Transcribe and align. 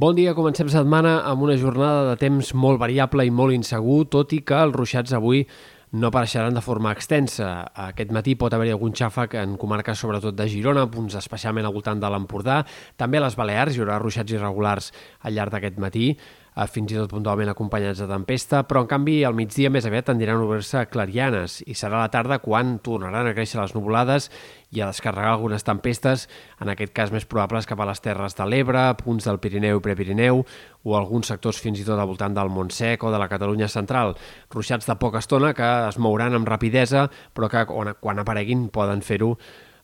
Bon 0.00 0.14
dia, 0.16 0.32
comencem 0.32 0.64
setmana 0.72 1.18
amb 1.28 1.42
una 1.44 1.58
jornada 1.60 2.06
de 2.06 2.14
temps 2.16 2.54
molt 2.56 2.78
variable 2.80 3.26
i 3.28 3.32
molt 3.36 3.52
insegur, 3.52 4.06
tot 4.08 4.30
i 4.32 4.38
que 4.48 4.56
els 4.56 4.72
ruixats 4.72 5.12
avui 5.12 5.42
no 5.92 6.08
apareixeran 6.08 6.56
de 6.56 6.62
forma 6.64 6.94
extensa. 6.96 7.50
Aquest 7.84 8.14
matí 8.16 8.32
pot 8.40 8.56
haver-hi 8.56 8.72
algun 8.72 8.96
xàfec 8.96 9.36
en 9.42 9.58
comarques 9.60 10.00
sobretot 10.00 10.38
de 10.38 10.46
Girona, 10.48 10.86
punts 10.88 11.18
especialment 11.20 11.68
al 11.68 11.74
voltant 11.76 12.00
de 12.00 12.08
l'Empordà. 12.14 12.62
També 12.96 13.20
a 13.20 13.26
les 13.26 13.36
Balears 13.36 13.76
hi 13.76 13.84
haurà 13.84 13.98
ruixats 14.00 14.32
irregulars 14.32 14.88
al 15.20 15.36
llarg 15.36 15.52
d'aquest 15.52 15.76
matí. 15.84 16.14
Eh, 16.56 16.66
fins 16.66 16.90
i 16.90 16.96
tot 16.98 17.12
puntualment 17.12 17.52
acompanyats 17.52 18.00
de 18.02 18.08
tempesta, 18.10 18.64
però 18.66 18.82
en 18.82 18.88
canvi 18.90 19.20
al 19.24 19.36
migdia 19.38 19.70
més 19.70 19.86
aviat 19.86 20.08
tendiran 20.10 20.40
a 20.40 20.46
obrir-se 20.48 20.82
clarianes 20.90 21.60
i 21.62 21.76
serà 21.78 22.00
la 22.00 22.10
tarda 22.10 22.40
quan 22.42 22.78
tornaran 22.82 23.28
a 23.30 23.34
créixer 23.36 23.60
les 23.60 23.74
nuvolades 23.76 24.26
i 24.74 24.82
a 24.82 24.88
descarregar 24.90 25.36
algunes 25.36 25.62
tempestes, 25.66 26.26
en 26.58 26.72
aquest 26.72 26.92
cas 26.96 27.14
més 27.14 27.28
probables 27.30 27.70
cap 27.70 27.78
a 27.78 27.86
les 27.86 28.02
Terres 28.02 28.34
de 28.34 28.48
l'Ebre, 28.50 28.82
punts 28.98 29.30
del 29.30 29.38
Pirineu 29.38 29.78
i 29.78 29.84
Prepirineu 29.84 30.42
o 30.82 30.98
alguns 30.98 31.30
sectors 31.30 31.62
fins 31.62 31.78
i 31.78 31.86
tot 31.86 31.98
al 31.98 32.10
voltant 32.10 32.34
del 32.34 32.50
Montsec 32.50 33.06
o 33.06 33.14
de 33.14 33.22
la 33.22 33.30
Catalunya 33.30 33.70
central. 33.70 34.16
Ruixats 34.50 34.90
de 34.90 34.98
poca 34.98 35.22
estona 35.22 35.54
que 35.54 35.70
es 35.86 36.02
mouran 36.02 36.34
amb 36.34 36.50
rapidesa 36.50 37.06
però 37.34 37.50
que 37.50 37.66
quan 38.00 38.18
apareguin 38.18 38.68
poden 38.74 39.06
fer-ho 39.06 39.36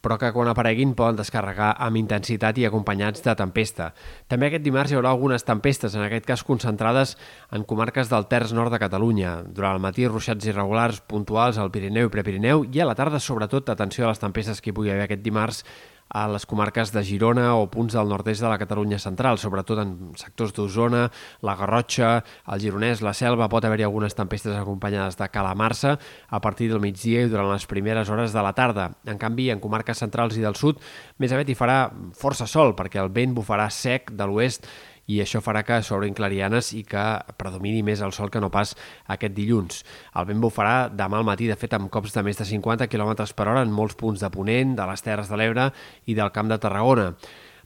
però 0.00 0.16
que 0.18 0.32
quan 0.32 0.48
apareguin 0.48 0.94
poden 0.96 1.18
descarregar 1.20 1.74
amb 1.78 2.00
intensitat 2.00 2.58
i 2.58 2.66
acompanyats 2.68 3.24
de 3.24 3.34
tempesta. 3.36 3.90
També 4.28 4.48
aquest 4.48 4.64
dimarts 4.64 4.92
hi 4.92 4.98
haurà 4.98 5.12
algunes 5.12 5.44
tempestes, 5.44 5.94
en 5.94 6.06
aquest 6.06 6.26
cas 6.28 6.44
concentrades 6.46 7.16
en 7.52 7.64
comarques 7.68 8.10
del 8.12 8.26
terç 8.30 8.54
nord 8.56 8.72
de 8.72 8.80
Catalunya. 8.80 9.36
Durant 9.46 9.76
el 9.76 9.84
matí, 9.84 10.08
ruixats 10.08 10.48
irregulars 10.48 11.02
puntuals 11.06 11.60
al 11.60 11.72
Pirineu 11.74 12.08
i 12.08 12.14
Prepirineu 12.14 12.64
i 12.72 12.80
a 12.80 12.88
la 12.88 12.96
tarda, 12.98 13.20
sobretot, 13.20 13.68
atenció 13.68 14.06
a 14.06 14.14
les 14.14 14.22
tempestes 14.22 14.60
que 14.60 14.72
hi 14.72 14.76
pugui 14.76 14.94
haver 14.94 15.08
aquest 15.08 15.24
dimarts 15.26 15.64
a 16.10 16.26
les 16.28 16.44
comarques 16.46 16.90
de 16.92 17.02
Girona 17.06 17.54
o 17.54 17.68
punts 17.70 17.94
del 17.94 18.10
nord-est 18.10 18.42
de 18.42 18.50
la 18.50 18.58
Catalunya 18.58 18.98
central, 18.98 19.38
sobretot 19.38 19.78
en 19.82 19.94
sectors 20.18 20.52
d'Osona, 20.56 21.06
la 21.46 21.54
Garrotxa, 21.56 22.12
el 22.50 22.60
Gironès, 22.60 23.04
la 23.06 23.14
Selva, 23.14 23.48
pot 23.48 23.64
haver-hi 23.64 23.86
algunes 23.86 24.18
tempestes 24.18 24.56
acompanyades 24.58 25.18
de 25.20 25.30
calamarsa 25.30 25.96
a 26.28 26.40
partir 26.42 26.70
del 26.70 26.82
migdia 26.82 27.22
i 27.24 27.30
durant 27.30 27.52
les 27.52 27.66
primeres 27.70 28.10
hores 28.10 28.34
de 28.34 28.42
la 28.42 28.54
tarda. 28.58 28.90
En 29.06 29.18
canvi, 29.22 29.50
en 29.54 29.62
comarques 29.62 30.02
centrals 30.02 30.36
i 30.36 30.44
del 30.44 30.58
sud, 30.58 30.82
més 31.18 31.32
aviat 31.32 31.50
hi 31.50 31.58
farà 31.58 31.80
força 32.18 32.48
sol, 32.50 32.74
perquè 32.78 33.02
el 33.02 33.12
vent 33.14 33.36
bufarà 33.36 33.70
sec 33.70 34.10
de 34.10 34.26
l'oest 34.26 34.66
i 35.10 35.18
això 35.22 35.42
farà 35.42 35.64
que 35.66 35.80
s'obrin 35.82 36.14
clarianes 36.14 36.70
i 36.78 36.84
que 36.86 37.04
predomini 37.40 37.82
més 37.86 38.02
el 38.06 38.14
sol 38.16 38.30
que 38.30 38.42
no 38.42 38.52
pas 38.54 38.76
aquest 39.10 39.34
dilluns. 39.34 39.82
El 40.14 40.28
vent 40.30 40.42
bufarà 40.42 40.88
demà 40.94 41.18
al 41.18 41.26
matí, 41.26 41.50
de 41.50 41.58
fet, 41.58 41.74
amb 41.74 41.90
cops 41.90 42.14
de 42.14 42.24
més 42.26 42.38
de 42.38 42.46
50 42.46 42.86
km 42.90 43.14
per 43.34 43.48
hora 43.48 43.64
en 43.66 43.74
molts 43.74 43.98
punts 43.98 44.22
de 44.22 44.30
Ponent, 44.30 44.76
de 44.78 44.90
les 44.90 45.06
Terres 45.06 45.30
de 45.30 45.38
l'Ebre 45.40 45.70
i 46.06 46.18
del 46.18 46.34
Camp 46.34 46.50
de 46.52 46.60
Tarragona. 46.62 47.10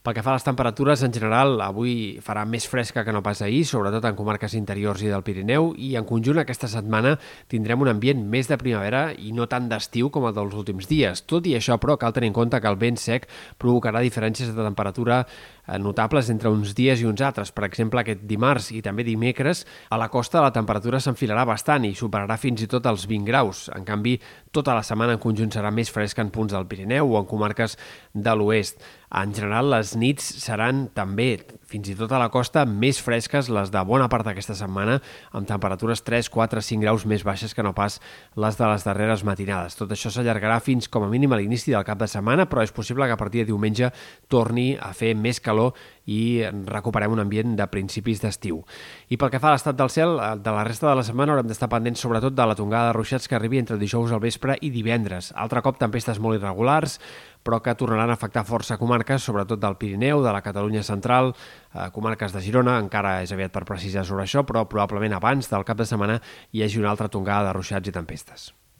Pel 0.05 0.13
que 0.13 0.21
fa 0.21 0.35
a 0.35 0.37
les 0.37 0.43
temperatures, 0.45 1.01
en 1.01 1.09
general, 1.09 1.55
avui 1.65 2.19
farà 2.21 2.43
més 2.45 2.67
fresca 2.69 3.01
que 3.01 3.13
no 3.15 3.23
pas 3.25 3.39
ahir, 3.41 3.63
sobretot 3.65 4.05
en 4.05 4.13
comarques 4.13 4.53
interiors 4.53 5.01
i 5.01 5.07
del 5.09 5.23
Pirineu, 5.25 5.71
i 5.81 5.95
en 5.97 6.05
conjunt 6.05 6.37
aquesta 6.37 6.67
setmana 6.69 7.15
tindrem 7.49 7.81
un 7.81 7.89
ambient 7.89 8.21
més 8.29 8.45
de 8.45 8.59
primavera 8.61 9.07
i 9.17 9.31
no 9.33 9.47
tant 9.49 9.65
d'estiu 9.71 10.11
com 10.13 10.27
el 10.29 10.35
dels 10.37 10.53
últims 10.53 10.85
dies. 10.85 11.23
Tot 11.25 11.49
i 11.49 11.55
això, 11.57 11.79
però, 11.81 11.95
cal 11.97 12.13
tenir 12.13 12.29
en 12.29 12.35
compte 12.37 12.59
que 12.61 12.69
el 12.69 12.77
vent 12.77 12.99
sec 13.01 13.25
provocarà 13.57 14.03
diferències 14.05 14.51
de 14.53 14.67
temperatura 14.67 15.23
eh, 15.25 15.79
notables 15.81 16.29
entre 16.29 16.51
uns 16.53 16.75
dies 16.77 17.01
i 17.01 17.09
uns 17.09 17.23
altres. 17.25 17.49
Per 17.49 17.65
exemple, 17.65 18.03
aquest 18.03 18.21
dimarts 18.29 18.69
i 18.77 18.83
també 18.85 19.07
dimecres, 19.07 19.63
a 19.89 19.97
la 19.97 20.11
costa 20.13 20.43
la 20.45 20.53
temperatura 20.53 21.01
s'enfilarà 21.01 21.47
bastant 21.49 21.89
i 21.89 21.95
superarà 21.97 22.37
fins 22.37 22.61
i 22.61 22.69
tot 22.69 22.85
els 22.85 23.07
20 23.09 23.25
graus. 23.25 23.63
En 23.73 23.89
canvi, 23.89 24.19
tota 24.53 24.77
la 24.77 24.85
setmana 24.85 25.17
en 25.17 25.23
conjunt 25.25 25.49
serà 25.49 25.73
més 25.73 25.89
fresca 25.89 26.21
en 26.21 26.29
punts 26.29 26.53
del 26.53 26.69
Pirineu 26.69 27.09
o 27.09 27.17
en 27.17 27.25
comarques 27.25 27.73
de 28.13 28.37
l'oest. 28.37 28.85
En 29.13 29.33
general, 29.37 29.69
les 29.73 29.93
nits 29.99 30.25
seran 30.41 30.87
també, 30.97 31.35
fins 31.75 31.89
i 31.91 31.95
tot 31.97 32.13
a 32.15 32.19
la 32.21 32.29
costa, 32.31 32.63
més 32.65 33.01
fresques 33.03 33.49
les 33.51 33.71
de 33.73 33.81
bona 33.87 34.07
part 34.11 34.23
d'aquesta 34.23 34.55
setmana, 34.55 34.99
amb 35.35 35.47
temperatures 35.49 36.05
3, 36.07 36.29
4, 36.31 36.63
5 36.63 36.85
graus 36.85 37.03
més 37.09 37.25
baixes 37.27 37.51
que 37.55 37.65
no 37.65 37.73
pas 37.75 37.97
les 38.39 38.55
de 38.55 38.69
les 38.69 38.85
darreres 38.87 39.25
matinades. 39.27 39.75
Tot 39.75 39.91
això 39.91 40.11
s'allargarà 40.13 40.61
fins 40.63 40.87
com 40.91 41.03
a 41.03 41.11
mínim 41.11 41.35
a 41.35 41.41
l'inici 41.41 41.73
del 41.73 41.83
cap 41.87 41.99
de 41.99 42.07
setmana, 42.07 42.47
però 42.47 42.63
és 42.63 42.71
possible 42.71 43.07
que 43.09 43.17
a 43.17 43.19
partir 43.19 43.43
de 43.43 43.51
diumenge 43.51 43.91
torni 44.31 44.69
a 44.79 44.93
fer 44.95 45.11
més 45.19 45.41
calor 45.43 45.75
i 46.05 46.45
recuperem 46.69 47.11
un 47.11 47.23
ambient 47.25 47.55
de 47.57 47.67
principis 47.67 48.21
d'estiu. 48.23 48.61
I 49.09 49.19
pel 49.19 49.33
que 49.33 49.41
fa 49.41 49.51
a 49.51 49.57
l'estat 49.57 49.75
del 49.75 49.91
cel, 49.91 50.15
eh, 50.21 50.33
de 50.39 50.55
la 50.55 50.63
resta 50.63 50.87
de 50.87 50.95
la 50.95 51.03
setmana 51.03 51.33
haurem 51.33 51.49
d'estar 51.49 51.69
pendents 51.69 51.99
sobretot 51.99 52.35
de 52.35 52.45
la 52.45 52.55
tongada 52.55 52.93
de 52.93 52.97
ruixats 52.97 53.27
que 53.27 53.35
arribi 53.35 53.59
entre 53.59 53.81
dijous 53.81 54.13
al 54.13 54.23
vespre 54.23 54.57
i 54.61 54.69
divendres. 54.69 55.33
Altre 55.35 55.65
cop 55.65 55.81
tempestes 55.81 56.21
molt 56.21 56.39
irregulars, 56.39 56.99
però 57.45 57.61
que 57.61 57.75
tornaran 57.77 58.09
a 58.09 58.13
afectar 58.17 58.45
força 58.45 58.77
comarques, 58.81 59.21
sobretot 59.21 59.59
del 59.61 59.77
Pirineu, 59.77 60.23
de 60.23 60.31
la 60.33 60.41
Catalunya 60.41 60.81
central, 60.83 61.35
eh, 61.75 61.89
comarques 61.93 62.33
de 62.33 62.41
Girona, 62.41 62.79
encara 62.81 63.19
és 63.25 63.33
aviat 63.35 63.53
per 63.53 63.65
precisar 63.67 64.05
sobre 64.07 64.25
això, 64.25 64.45
però 64.47 64.65
probablement 64.65 65.19
abans 65.19 65.51
del 65.51 65.67
cap 65.67 65.77
de 65.77 65.85
setmana 65.85 66.21
hi 66.51 66.63
hagi 66.63 66.79
una 66.81 66.93
altra 66.95 67.11
tongada 67.11 67.51
de 67.51 67.57
ruixats 67.59 67.91
i 67.91 67.95
tempestes. 67.95 68.53